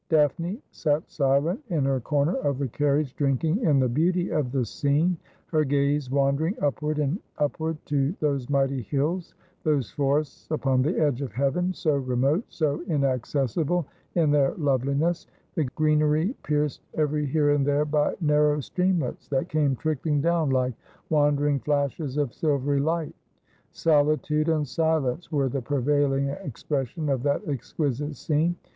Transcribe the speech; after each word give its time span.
Daphne 0.09 0.59
sat 0.71 1.07
silent 1.11 1.61
in 1.69 1.85
her 1.85 1.99
corner 1.99 2.33
of 2.37 2.57
the 2.57 2.67
carriage, 2.67 3.15
drinking 3.15 3.61
in 3.63 3.79
the 3.79 3.87
beauty 3.87 4.31
of 4.31 4.51
the 4.51 4.65
scene, 4.65 5.15
her 5.51 5.63
gaze 5.63 6.09
wandering 6.09 6.55
upward 6.59 6.97
and 6.97 7.19
upward 7.37 7.77
to 7.85 8.11
those 8.19 8.49
mighty 8.49 8.81
hills, 8.81 9.35
those 9.61 9.91
forests 9.91 10.49
upon 10.49 10.81
the 10.81 10.99
edge 10.99 11.21
of 11.21 11.31
heaven, 11.31 11.71
so 11.71 11.97
re 11.97 12.15
mote, 12.15 12.43
so 12.49 12.81
inaccessible 12.87 13.85
in 14.15 14.31
their 14.31 14.55
loveliness, 14.55 15.27
the 15.53 15.65
greenery 15.75 16.33
pierced 16.41 16.81
every 16.95 17.27
here 17.27 17.51
and 17.51 17.63
there 17.63 17.85
by 17.85 18.15
narrow 18.19 18.59
streamlets 18.59 19.27
that 19.27 19.49
came 19.49 19.75
trickling 19.75 20.19
down 20.19 20.49
like 20.49 20.73
wandering 21.11 21.59
flashes 21.59 22.17
of 22.17 22.33
silvery 22.33 22.79
light. 22.79 23.13
Solitude 23.71 24.49
and 24.49 24.67
silence 24.67 25.31
were 25.31 25.47
the 25.47 25.61
prevailing 25.61 26.27
expression 26.29 27.07
of 27.07 27.21
that 27.21 27.47
exquisite 27.47 28.15
scene. 28.15 28.55